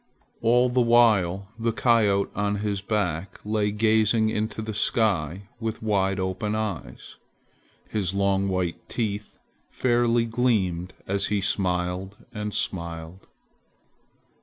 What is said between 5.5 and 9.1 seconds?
with wide open eyes. His long white